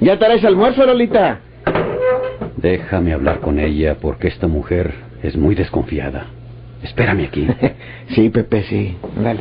¿Ya 0.00 0.18
traes 0.18 0.44
almuerzo, 0.44 0.84
Lolita? 0.84 1.40
Déjame 2.56 3.14
hablar 3.14 3.40
con 3.40 3.58
ella 3.58 3.96
porque 4.00 4.28
esta 4.28 4.46
mujer 4.46 4.92
es 5.22 5.36
muy 5.36 5.54
desconfiada. 5.54 6.26
Espérame 6.82 7.24
aquí. 7.24 7.46
Sí, 8.14 8.28
Pepe, 8.28 8.62
sí. 8.64 8.96
Dale. 9.22 9.40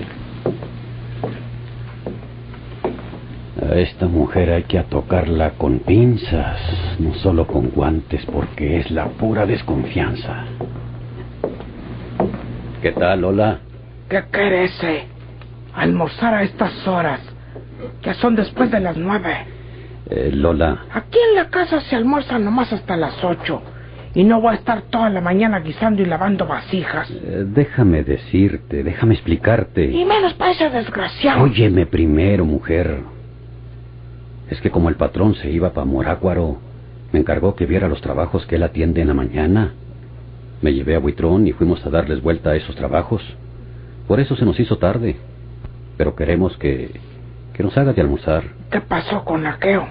A 3.61 3.75
esta 3.75 4.07
mujer 4.07 4.51
hay 4.51 4.63
que 4.63 4.81
tocarla 4.83 5.51
con 5.57 5.79
pinzas, 5.79 6.59
no 6.99 7.15
solo 7.15 7.47
con 7.47 7.71
guantes, 7.71 8.25
porque 8.27 8.77
es 8.77 8.91
la 8.91 9.07
pura 9.09 9.45
desconfianza. 9.45 10.45
¿Qué 12.81 12.93
tal, 12.93 13.21
Lola? 13.21 13.59
¿Qué 14.07 14.23
querese? 14.31 15.14
Almorzar 15.75 16.33
a 16.33 16.43
estas 16.43 16.87
horas, 16.87 17.19
que 18.01 18.13
son 18.15 18.35
después 18.35 18.71
de 18.71 18.79
las 18.79 18.97
nueve. 18.97 19.35
Eh, 20.09 20.31
Lola, 20.33 20.85
Aquí 20.93 21.17
en 21.29 21.35
la 21.35 21.49
casa 21.49 21.81
se 21.81 21.95
almuerza 21.95 22.37
nomás 22.39 22.71
hasta 22.71 22.95
las 22.95 23.23
ocho. 23.23 23.61
Y 24.13 24.23
no 24.23 24.39
voy 24.39 24.51
a 24.53 24.55
estar 24.59 24.83
toda 24.83 25.09
la 25.09 25.19
mañana 25.19 25.59
guisando 25.59 26.01
y 26.01 26.05
lavando 26.05 26.47
vasijas. 26.47 27.09
eh, 27.11 27.43
déjame 27.45 28.03
decirte, 28.03 28.83
déjame 28.83 29.15
explicarte. 29.15 29.91
Y 29.91 30.05
menos 30.05 30.33
para 30.35 30.51
ese 30.51 30.69
desgraciado. 30.69 31.43
Óyeme 31.43 31.85
primero, 31.85 32.45
mujer. 32.45 32.99
Es 34.49 34.61
que 34.61 34.69
como 34.69 34.87
el 34.89 34.95
patrón 34.95 35.35
se 35.35 35.49
iba 35.51 35.73
para 35.73 35.85
Morácuaro, 35.85 36.57
me 37.11 37.19
encargó 37.19 37.55
que 37.55 37.65
viera 37.65 37.89
los 37.89 37.99
trabajos 38.01 38.45
que 38.45 38.55
él 38.55 38.63
atiende 38.63 39.01
en 39.01 39.07
la 39.09 39.13
mañana. 39.13 39.73
Me 40.61 40.73
llevé 40.73 40.95
a 40.95 40.99
Buitrón 40.99 41.47
y 41.47 41.51
fuimos 41.51 41.85
a 41.85 41.89
darles 41.89 42.21
vuelta 42.21 42.51
a 42.51 42.55
esos 42.55 42.75
trabajos. 42.75 43.21
Por 44.07 44.19
eso 44.21 44.35
se 44.37 44.45
nos 44.45 44.57
hizo 44.59 44.77
tarde. 44.77 45.17
Pero 45.97 46.15
queremos 46.15 46.57
que, 46.57 46.91
que 47.53 47.63
nos 47.63 47.77
haga 47.77 47.93
de 47.93 48.01
almorzar. 48.01 48.43
¿Qué 48.71 48.81
pasó 48.81 49.23
con 49.23 49.45
Aqueo? 49.45 49.87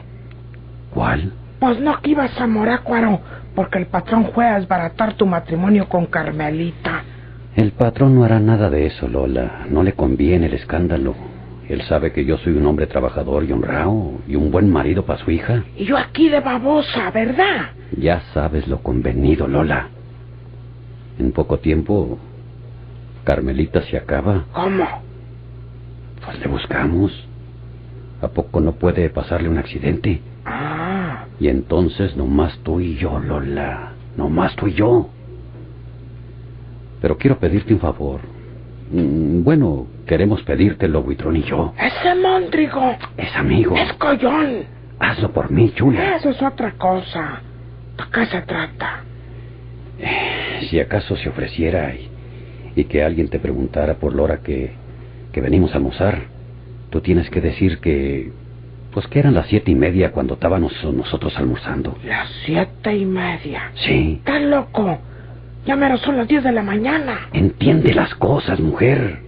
¿Cuál? 0.93 1.33
Pues 1.59 1.81
no 1.81 2.01
que 2.01 2.11
ibas 2.11 2.39
a 2.41 2.47
Morácuaro, 2.47 3.21
porque 3.55 3.79
el 3.79 3.87
patrón 3.87 4.31
fue 4.35 4.47
a 4.47 4.59
desbaratar 4.59 5.15
tu 5.15 5.27
matrimonio 5.27 5.89
con 5.89 6.07
Carmelita. 6.07 7.03
El 7.57 7.73
patrón 7.73 8.15
no 8.15 8.25
hará 8.25 8.41
nada 8.41 8.69
de 8.69 8.87
eso, 8.87 9.09
Lola. 9.09 9.67
No 9.71 9.83
le 9.83 9.93
conviene 9.93 10.47
el 10.47 10.55
escándalo. 10.55 11.15
Él 11.69 11.83
sabe 11.83 12.13
que 12.13 12.25
yo 12.25 12.37
soy 12.39 12.55
un 12.55 12.67
hombre 12.67 12.87
trabajador 12.87 13.45
y 13.45 13.53
honrado 13.53 14.13
y 14.29 14.35
un 14.37 14.51
buen 14.51 14.71
marido 14.71 15.07
para 15.07 15.25
su 15.25 15.31
hija. 15.31 15.65
Y 15.77 15.85
yo 15.85 15.97
aquí 15.97 16.29
de 16.29 16.41
babosa, 16.41 17.11
¿verdad? 17.11 17.71
Ya 17.97 18.21
sabes 18.35 18.69
lo 18.69 18.83
convenido, 18.83 19.49
Lola. 19.49 19.89
En 21.19 21.33
poco 21.33 21.59
tiempo, 21.59 22.19
Carmelita 23.23 23.83
se 23.83 23.97
acaba. 23.97 24.45
¿Cómo? 24.53 24.85
Pues 26.25 26.39
le 26.41 26.47
buscamos. 26.49 27.13
¿A 28.23 28.29
poco 28.29 28.61
no 28.61 28.73
puede 28.73 29.11
pasarle 29.11 29.49
un 29.49 29.59
accidente? 29.59 30.21
Ah, 30.47 31.25
Y 31.41 31.49
entonces 31.49 32.17
nomás 32.17 32.57
tú 32.63 32.81
y 32.81 32.97
yo, 32.97 33.19
Lola. 33.19 33.93
Nomás 34.17 34.55
tú 34.57 34.69
y 34.69 34.75
yo. 34.75 35.09
Pero 37.01 37.19
quiero 37.19 37.39
pedirte 37.39 37.75
un 37.75 37.81
favor. 37.81 38.21
Mm, 38.91 39.43
Bueno, 39.43 39.87
queremos 40.07 40.43
pedírtelo, 40.43 41.03
Buitrón 41.03 41.37
y 41.37 41.43
yo. 41.43 41.75
ese 41.79 42.15
Móndrigo 42.15 42.97
Es 43.17 43.35
amigo. 43.37 43.77
es 43.77 43.93
collón. 43.95 44.65
Hazlo 45.01 45.33
por 45.33 45.51
mí, 45.51 45.71
chula. 45.75 46.17
Eso 46.17 46.31
es 46.31 46.41
otra 46.41 46.73
cosa. 46.73 47.41
¿De 47.99 48.05
qué 48.13 48.27
se 48.27 48.41
trata? 48.43 49.03
Si 50.69 50.81
acaso 50.81 51.17
se 51.17 51.29
ofreciera 51.29 51.95
y, 51.95 52.09
y 52.77 52.85
que 52.85 53.03
alguien 53.03 53.29
te 53.29 53.39
preguntara 53.39 53.95
por 53.95 54.15
la 54.15 54.23
hora 54.23 54.37
que, 54.39 54.73
que 55.35 55.41
venimos 55.41 55.73
a 55.73 55.79
almorzar, 55.79 56.23
tú 56.91 57.01
tienes 57.01 57.29
que 57.29 57.41
decir 57.43 57.79
que... 57.81 58.33
Pues 58.93 59.09
que 59.09 59.19
eran 59.19 59.35
las 59.35 59.49
siete 59.49 59.73
y 59.73 59.75
media 59.75 60.13
cuando 60.13 60.35
estábamos 60.35 60.73
nosotros 60.85 61.37
almorzando. 61.37 61.99
Las 62.05 62.31
siete 62.47 62.97
y 62.97 63.05
media. 63.05 63.73
Sí. 63.75 64.21
¿Estás 64.21 64.41
loco? 64.43 65.01
Ya 65.67 65.75
mero 65.75 65.99
son 65.99 66.17
las 66.17 66.29
diez 66.29 66.45
de 66.45 66.53
la 66.53 66.63
mañana. 66.63 67.29
Entiende 67.33 67.93
las 67.93 68.15
cosas, 68.15 68.61
mujer. 68.61 69.19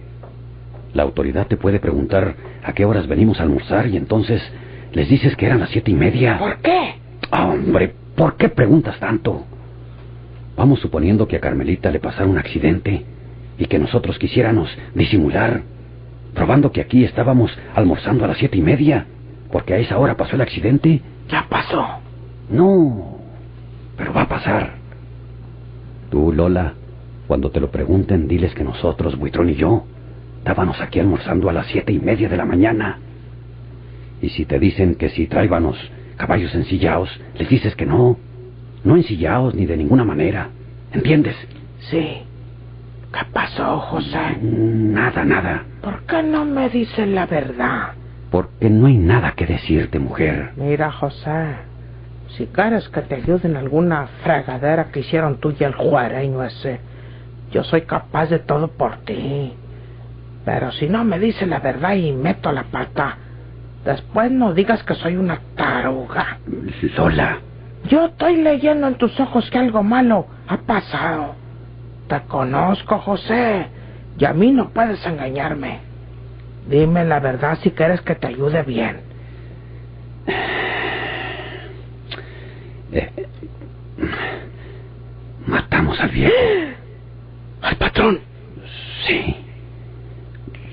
La 0.93 1.03
autoridad 1.03 1.47
te 1.47 1.57
puede 1.57 1.79
preguntar 1.79 2.35
a 2.63 2.71
qué 2.71 2.85
horas 2.85 3.07
venimos 3.07 3.41
a 3.41 3.43
almorzar 3.43 3.87
y 3.87 3.97
entonces 3.97 4.41
les 4.93 5.09
dices 5.09 5.35
que 5.35 5.47
eran 5.47 5.59
las 5.59 5.69
siete 5.69 5.91
y 5.91 5.95
media. 5.95 6.39
¿Por 6.39 6.59
qué? 6.59 6.95
Ah, 7.29 7.47
hombre, 7.47 7.93
¿por 8.15 8.37
qué 8.37 8.47
preguntas 8.47 8.97
tanto? 9.01 9.43
Vamos 10.55 10.79
suponiendo 10.79 11.27
que 11.27 11.35
a 11.35 11.41
Carmelita 11.41 11.91
le 11.91 11.99
pasara 11.99 12.25
un 12.25 12.37
accidente 12.37 13.03
y 13.57 13.65
que 13.65 13.79
nosotros 13.79 14.17
quisiéramos 14.17 14.69
disimular, 14.95 15.63
probando 16.37 16.71
que 16.71 16.81
aquí 16.81 17.03
estábamos 17.03 17.51
almorzando 17.73 18.23
a 18.23 18.27
las 18.27 18.37
siete 18.37 18.57
y 18.57 18.61
media, 18.61 19.07
porque 19.51 19.73
a 19.73 19.79
esa 19.79 19.97
hora 19.97 20.15
pasó 20.15 20.35
el 20.35 20.41
accidente. 20.41 21.01
Ya 21.29 21.47
pasó. 21.49 21.83
No, 22.49 23.17
pero 23.97 24.13
va 24.13 24.21
a 24.21 24.29
pasar. 24.29 24.75
Tú, 26.11 26.31
Lola, 26.31 26.75
cuando 27.25 27.49
te 27.49 27.59
lo 27.59 27.71
pregunten, 27.71 28.27
diles 28.27 28.53
que 28.53 28.63
nosotros, 28.63 29.17
Buitrón 29.17 29.49
y 29.49 29.55
yo, 29.55 29.85
estábamos 30.37 30.79
aquí 30.79 30.99
almorzando 30.99 31.49
a 31.49 31.53
las 31.53 31.65
siete 31.67 31.91
y 31.91 31.99
media 31.99 32.29
de 32.29 32.37
la 32.37 32.45
mañana. 32.45 32.99
Y 34.21 34.29
si 34.29 34.45
te 34.45 34.59
dicen 34.59 34.93
que 34.93 35.09
si 35.09 35.25
tráibanos 35.25 35.75
caballos 36.17 36.53
ensillados, 36.53 37.09
les 37.37 37.49
dices 37.49 37.75
que 37.75 37.87
no. 37.87 38.17
No 38.83 38.95
ensillados 38.95 39.55
ni 39.55 39.65
de 39.65 39.75
ninguna 39.75 40.05
manera. 40.05 40.49
¿Entiendes? 40.93 41.35
Sí. 41.89 42.21
¿Qué 43.17 43.25
pasó, 43.33 43.79
José? 43.79 44.37
Nada, 44.41 45.25
nada. 45.25 45.63
¿Por 45.81 46.01
qué 46.03 46.21
no 46.21 46.45
me 46.45 46.69
dices 46.69 47.07
la 47.07 47.25
verdad? 47.25 47.93
Porque 48.29 48.69
no 48.69 48.85
hay 48.85 48.97
nada 48.97 49.31
que 49.31 49.47
decirte, 49.47 49.97
mujer. 49.97 50.51
Mira, 50.55 50.91
José, 50.91 51.55
si 52.37 52.45
quieres 52.45 52.87
que 52.89 53.01
te 53.01 53.15
ayude 53.15 53.47
en 53.47 53.57
alguna 53.57 54.05
fregadera 54.23 54.91
que 54.91 54.99
hicieron 54.99 55.39
tú 55.39 55.55
y 55.59 55.63
el 55.63 55.73
juareño 55.73 56.43
ese, 56.43 56.79
yo 57.51 57.63
soy 57.63 57.81
capaz 57.83 58.27
de 58.27 58.37
todo 58.37 58.67
por 58.67 58.97
ti. 58.97 59.51
Pero 60.45 60.71
si 60.73 60.87
no 60.87 61.03
me 61.03 61.17
dices 61.17 61.47
la 61.47 61.59
verdad 61.59 61.95
y 61.95 62.11
meto 62.11 62.51
la 62.51 62.65
pata, 62.65 63.17
después 63.83 64.29
no 64.29 64.53
digas 64.53 64.83
que 64.83 64.93
soy 64.93 65.15
una 65.15 65.39
taruga. 65.55 66.37
Lola, 66.95 67.39
Yo 67.89 68.05
estoy 68.05 68.43
leyendo 68.43 68.87
en 68.87 68.95
tus 68.95 69.19
ojos 69.19 69.49
que 69.49 69.57
algo 69.57 69.81
malo 69.81 70.27
ha 70.47 70.57
pasado. 70.57 71.46
Te 72.07 72.21
conozco, 72.21 72.99
José, 72.99 73.67
y 74.17 74.25
a 74.25 74.33
mí 74.33 74.51
no 74.51 74.69
puedes 74.69 75.05
engañarme. 75.05 75.79
Dime 76.67 77.05
la 77.05 77.19
verdad 77.19 77.57
si 77.61 77.71
quieres 77.71 78.01
que 78.01 78.15
te 78.15 78.27
ayude 78.27 78.63
bien. 78.63 79.01
Eh, 82.91 83.11
matamos 85.45 85.99
al 85.99 86.09
viejo. 86.09 86.33
¿Al 87.61 87.75
patrón? 87.75 88.19
Sí. 89.05 89.35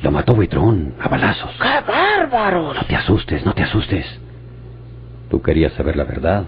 Lo 0.02 0.10
mató 0.10 0.34
Buitrón 0.34 0.94
a 1.00 1.08
balazos. 1.08 1.50
¡Qué 1.60 1.90
bárbaros! 1.90 2.76
No 2.76 2.86
te 2.86 2.94
asustes, 2.94 3.44
no 3.44 3.54
te 3.54 3.62
asustes. 3.62 4.06
Tú 5.30 5.40
querías 5.42 5.72
saber 5.72 5.96
la 5.96 6.04
verdad. 6.04 6.44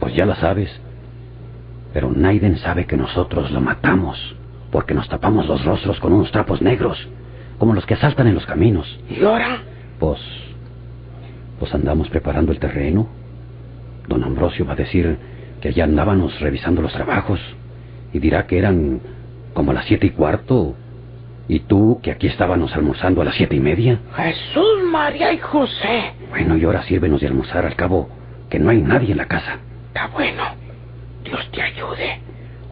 Pues 0.00 0.14
ya 0.14 0.26
la 0.26 0.36
sabes. 0.36 0.68
Pero 1.92 2.10
Naiden 2.10 2.58
sabe 2.58 2.86
que 2.86 2.96
nosotros 2.96 3.50
lo 3.50 3.60
matamos 3.60 4.36
porque 4.70 4.94
nos 4.94 5.08
tapamos 5.08 5.46
los 5.46 5.64
rostros 5.64 5.98
con 6.00 6.12
unos 6.12 6.30
trapos 6.30 6.60
negros, 6.60 7.08
como 7.58 7.74
los 7.74 7.86
que 7.86 7.94
asaltan 7.94 8.26
en 8.26 8.34
los 8.34 8.46
caminos. 8.46 8.98
¿Y 9.08 9.24
ahora? 9.24 9.62
Pues. 9.98 10.20
Pues 11.58 11.74
andamos 11.74 12.08
preparando 12.08 12.52
el 12.52 12.58
terreno. 12.58 13.08
Don 14.06 14.22
Ambrosio 14.22 14.64
va 14.64 14.72
a 14.72 14.76
decir 14.76 15.18
que 15.60 15.68
allá 15.68 15.84
andábamos 15.84 16.38
revisando 16.40 16.82
los 16.82 16.92
trabajos 16.92 17.40
y 18.12 18.18
dirá 18.18 18.46
que 18.46 18.58
eran 18.58 19.00
como 19.54 19.72
las 19.72 19.86
siete 19.86 20.06
y 20.06 20.10
cuarto. 20.10 20.74
Y 21.48 21.60
tú, 21.60 21.98
que 22.02 22.10
aquí 22.10 22.26
estábamos 22.26 22.74
almorzando 22.74 23.22
a 23.22 23.24
las 23.24 23.34
siete 23.34 23.56
y 23.56 23.60
media. 23.60 23.98
Jesús, 24.14 24.84
María 24.90 25.32
y 25.32 25.38
José. 25.38 26.12
Bueno, 26.28 26.56
y 26.58 26.64
ahora 26.64 26.82
sírvenos 26.82 27.22
de 27.22 27.26
almorzar 27.26 27.64
al 27.64 27.74
cabo, 27.74 28.08
que 28.50 28.58
no 28.58 28.68
hay 28.68 28.82
nadie 28.82 29.12
en 29.12 29.16
la 29.16 29.26
casa. 29.26 29.56
Está 29.88 30.08
bueno. 30.08 30.67
Dios 31.28 31.46
te 31.52 31.60
ayude. 31.60 32.20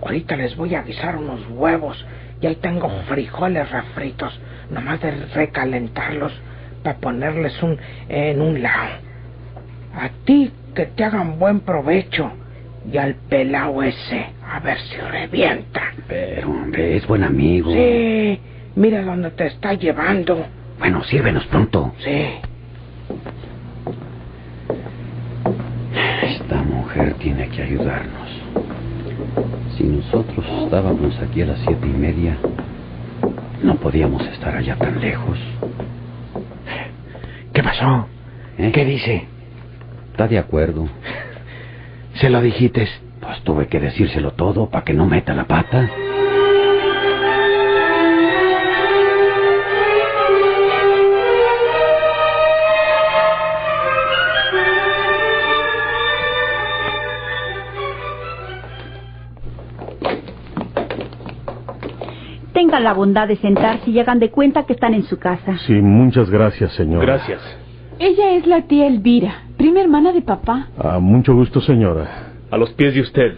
Ahorita 0.03 0.35
les 0.37 0.57
voy 0.57 0.75
a 0.75 0.83
guisar 0.83 1.17
unos 1.17 1.41
huevos 1.51 2.03
y 2.41 2.47
ahí 2.47 2.57
tengo 2.57 2.89
frijoles 3.07 3.71
refritos, 3.71 4.39
nomás 4.71 5.01
de 5.03 5.11
recalentarlos 5.11 6.33
para 6.83 6.99
ponerles 6.99 7.63
un 7.63 7.79
en 8.09 8.41
un 8.41 8.63
lado. 8.63 8.95
A 9.95 10.09
ti 10.25 10.51
que 10.75 10.87
te 10.87 11.05
hagan 11.05 11.39
buen 11.39 11.61
provecho 11.61 12.33
y 12.91 12.97
al 12.97 13.15
pelao 13.29 13.83
ese 13.83 14.27
a 14.49 14.59
ver 14.61 14.79
si 14.79 14.97
revienta. 14.97 15.93
Pero, 16.09 16.51
hombre, 16.51 16.97
es 16.97 17.07
buen 17.07 17.25
amigo. 17.25 17.73
Sí, 17.73 18.41
mira 18.75 19.03
dónde 19.03 19.33
te 19.33 19.49
está 19.49 19.75
llevando. 19.75 20.47
Bueno, 20.79 21.05
sírvenos 21.05 21.45
pronto. 21.47 21.93
Sí. 21.99 22.41
Esta 26.23 26.63
mujer 26.97 27.15
tiene 27.15 27.49
que 27.49 27.62
ayudarnos. 27.62 28.29
Si 29.76 29.85
nosotros 29.85 30.47
estábamos 30.65 31.19
aquí 31.21 31.43
a 31.43 31.47
las 31.47 31.59
siete 31.61 31.87
y 31.87 31.91
media, 31.91 32.38
no 33.62 33.76
podíamos 33.76 34.26
estar 34.29 34.57
allá 34.57 34.76
tan 34.76 35.00
lejos. 35.00 35.38
¿Qué 37.53 37.62
pasó? 37.62 38.07
¿Eh? 38.59 38.71
¿Qué 38.73 38.85
dice? 38.85 39.26
¿Está 40.12 40.26
de 40.26 40.38
acuerdo? 40.38 40.88
¿Se 42.15 42.31
lo 42.31 42.41
dijiste? 42.41 42.88
Pues 43.21 43.43
tuve 43.43 43.69
que 43.69 43.81
decírselo 43.81 44.33
todo 44.33 44.71
para 44.71 44.85
que 44.85 44.95
no 44.95 45.07
meta 45.07 45.35
la 45.35 45.45
pata. 45.45 45.91
Tengan 62.57 62.85
la 62.85 62.95
bondad 62.95 63.29
de 63.29 63.37
sentarse 63.37 63.91
y 63.91 63.99
hagan 63.99 64.19
de 64.19 64.30
cuenta 64.30 64.65
que 64.65 64.73
están 64.73 64.95
en 64.95 65.02
su 65.02 65.19
casa. 65.19 65.59
Sí, 65.67 65.75
muchas 65.75 66.30
gracias, 66.30 66.73
señora. 66.73 67.04
Gracias. 67.04 67.43
Ella 67.99 68.30
es 68.33 68.47
la 68.47 68.63
tía 68.63 68.87
Elvira, 68.87 69.43
prima 69.59 69.83
hermana 69.83 70.11
de 70.11 70.23
papá. 70.23 70.69
Ah, 70.78 70.99
mucho 70.99 71.35
gusto, 71.35 71.61
señora. 71.61 72.33
A 72.50 72.57
los 72.57 72.71
pies 72.71 72.95
de 72.95 73.02
usted. 73.02 73.35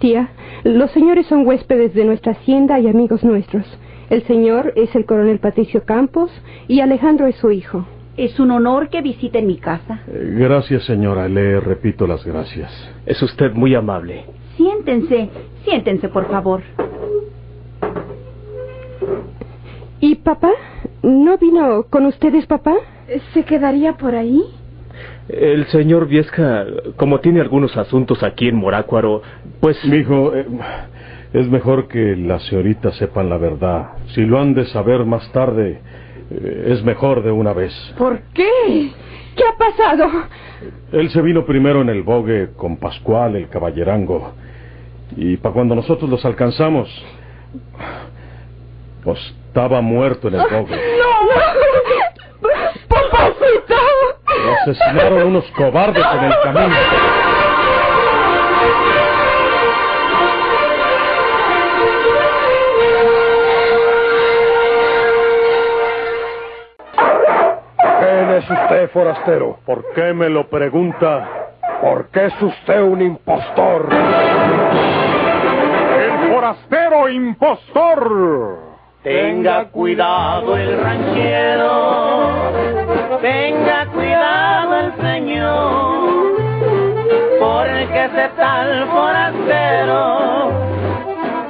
Tía, 0.00 0.30
los 0.64 0.90
señores 0.90 1.26
son 1.26 1.46
huéspedes 1.46 1.94
de 1.94 2.04
nuestra 2.04 2.32
hacienda 2.32 2.80
y 2.80 2.88
amigos 2.88 3.22
nuestros. 3.22 3.64
El 4.08 4.24
señor 4.24 4.72
es 4.74 4.92
el 4.96 5.04
coronel 5.06 5.38
Patricio 5.38 5.84
Campos 5.84 6.32
y 6.66 6.80
Alejandro 6.80 7.28
es 7.28 7.36
su 7.36 7.52
hijo. 7.52 7.86
Es 8.16 8.40
un 8.40 8.50
honor 8.50 8.88
que 8.88 9.00
visiten 9.00 9.46
mi 9.46 9.58
casa. 9.58 10.00
Eh, 10.08 10.34
Gracias, 10.40 10.82
señora. 10.86 11.28
Le 11.28 11.60
repito 11.60 12.04
las 12.04 12.26
gracias. 12.26 12.72
Es 13.06 13.22
usted 13.22 13.52
muy 13.52 13.76
amable. 13.76 14.24
Siéntense, 14.56 15.30
siéntense, 15.64 16.08
por 16.08 16.28
favor. 16.28 16.62
¿Y 20.00 20.16
papá? 20.16 20.50
¿No 21.02 21.36
vino 21.36 21.84
con 21.90 22.06
ustedes, 22.06 22.46
papá? 22.46 22.74
¿Se 23.34 23.44
quedaría 23.44 23.94
por 23.94 24.14
ahí? 24.14 24.42
El 25.28 25.66
señor 25.66 26.08
Viesca, 26.08 26.66
como 26.96 27.20
tiene 27.20 27.40
algunos 27.40 27.76
asuntos 27.76 28.22
aquí 28.22 28.48
en 28.48 28.56
Morácuaro, 28.56 29.22
pues... 29.60 29.82
Mijo, 29.84 30.34
eh, 30.34 30.46
es 31.32 31.48
mejor 31.48 31.86
que 31.86 32.16
las 32.16 32.42
señoritas 32.46 32.96
sepan 32.96 33.28
la 33.28 33.36
verdad. 33.36 33.90
Si 34.14 34.22
lo 34.22 34.40
han 34.40 34.54
de 34.54 34.64
saber 34.66 35.04
más 35.04 35.30
tarde, 35.32 35.80
eh, 36.30 36.64
es 36.68 36.82
mejor 36.82 37.22
de 37.22 37.30
una 37.30 37.52
vez. 37.52 37.72
¿Por 37.96 38.20
qué? 38.34 38.90
¿Qué 39.36 39.42
ha 39.44 39.56
pasado? 39.56 40.08
Él 40.92 41.10
se 41.10 41.22
vino 41.22 41.44
primero 41.44 41.82
en 41.82 41.88
el 41.88 42.02
bogue 42.02 42.50
con 42.56 42.78
Pascual, 42.78 43.36
el 43.36 43.48
caballerango. 43.48 44.32
Y 45.16 45.36
para 45.36 45.54
cuando 45.54 45.74
nosotros 45.74 46.10
los 46.10 46.24
alcanzamos, 46.24 46.88
estaba 49.12 49.80
muerto 49.80 50.28
en 50.28 50.34
el 50.34 50.42
bogue. 50.42 50.76
¡No! 50.98 52.48
¡Papacito! 52.88 53.74
Lo 54.44 54.52
asesinaron 54.52 55.22
unos 55.22 55.44
cobardes 55.52 56.04
en 56.12 56.24
el 56.24 56.34
camino. 56.42 56.76
¿Quién 68.00 68.30
es 68.30 68.50
usted, 68.50 68.90
forastero? 68.90 69.58
¿Por 69.66 69.92
qué 69.94 70.12
me 70.12 70.28
lo 70.28 70.48
pregunta? 70.48 71.28
Porque 71.80 72.26
es 72.26 72.42
usted 72.42 72.82
un 72.82 73.02
impostor. 73.02 73.88
El 75.98 76.32
forastero 76.32 77.08
impostor. 77.08 78.69
Tenga 79.02 79.64
cuidado 79.70 80.56
el 80.58 80.78
ranchero, 80.78 82.34
tenga 83.22 83.86
cuidado 83.86 84.76
el 84.78 84.92
señor, 85.00 86.36
porque 87.40 88.04
ese 88.04 88.28
tal 88.36 88.86
forastero 88.88 90.50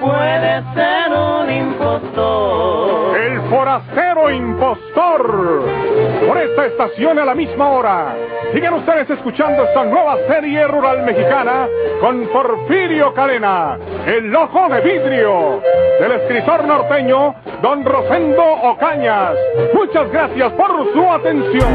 puede 0.00 0.62
ser 0.74 1.12
un 1.12 1.50
impostor. 1.50 3.18
El 3.18 3.40
forastero 3.50 4.30
impostor. 4.30 4.80
Por 4.94 6.38
esta 6.38 6.66
estación 6.66 7.18
a 7.18 7.24
la 7.24 7.35
misma 7.35 7.70
hora. 7.70 8.16
Sigan 8.53 8.74
ustedes 8.74 9.09
escuchando 9.11 9.64
esta 9.64 9.85
nueva 9.85 10.16
serie 10.29 10.66
rural 10.66 11.05
mexicana 11.05 11.68
con 12.00 12.26
Porfirio 12.29 13.14
Cadena, 13.14 13.79
El 14.07 14.35
Ojo 14.35 14.68
de 14.68 14.81
Vidrio, 14.81 15.62
del 16.00 16.12
escritor 16.12 16.64
norteño 16.64 17.35
Don 17.62 17.85
Rosendo 17.85 18.42
Ocañas. 18.42 19.35
Muchas 19.74 20.11
gracias 20.11 20.53
por 20.53 20.92
su 20.92 21.11
atención. 21.11 21.68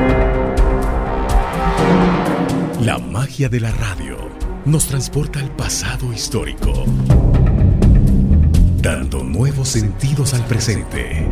La 2.84 2.98
magia 3.00 3.50
de 3.50 3.60
la 3.62 3.72
radio 3.72 4.18
nos 4.66 4.88
transporta 4.88 5.40
al 5.40 5.50
pasado 5.52 6.12
histórico, 6.12 6.72
dando 8.82 9.24
nuevos 9.24 9.70
sentidos 9.70 10.34
al 10.34 10.42
presente. 10.42 11.26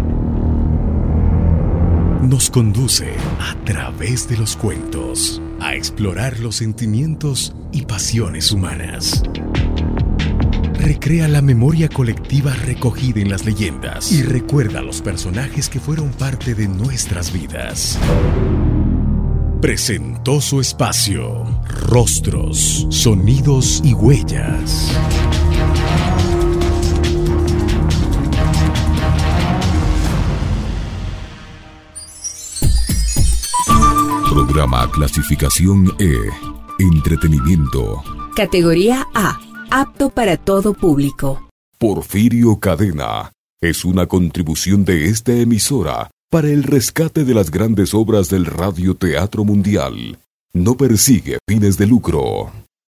Nos 2.24 2.50
conduce 2.50 3.14
a 3.42 3.54
través 3.66 4.30
de 4.30 4.38
los 4.38 4.56
cuentos 4.56 5.42
a 5.60 5.76
explorar 5.76 6.40
los 6.40 6.56
sentimientos 6.56 7.54
y 7.74 7.82
pasiones 7.82 8.54
humanas. 8.54 9.24
Recrea 10.76 11.28
la 11.28 11.42
memoria 11.42 11.90
colectiva 11.90 12.54
recogida 12.54 13.20
en 13.20 13.30
las 13.30 13.44
leyendas 13.46 14.10
y 14.14 14.24
recuerda 14.24 14.82
los 14.82 15.02
personajes 15.02 15.68
que 15.68 15.82
fueron 15.82 16.12
parte 16.12 16.56
de 16.56 16.70
nuestras 16.70 17.34
vidas 17.34 18.00
presentó 19.64 20.42
su 20.42 20.60
espacio, 20.60 21.46
rostros, 21.88 22.86
sonidos 22.90 23.80
y 23.82 23.94
huellas. 23.94 24.92
Programa 34.34 34.90
clasificación 34.90 35.94
E, 36.00 36.18
entretenimiento. 36.80 38.02
Categoría 38.36 39.08
A, 39.14 39.40
apto 39.70 40.10
para 40.10 40.38
todo 40.38 40.74
público. 40.74 41.48
Porfirio 41.78 42.60
Cadena 42.60 43.32
es 43.62 43.86
una 43.86 44.08
contribución 44.08 44.86
de 44.86 45.06
esta 45.06 45.34
emisora 45.34 46.10
para 46.32 46.48
el 46.48 46.64
rescate 46.64 47.26
de 47.26 47.36
las 47.36 47.52
grandes 47.52 47.94
obras 47.94 48.28
del 48.32 48.48
radioteatro 48.48 49.44
mundial. 49.44 50.18
No 50.52 50.78
persigue 50.78 51.38
fines 51.48 51.78
de 51.78 51.86
lucro. 51.86 52.52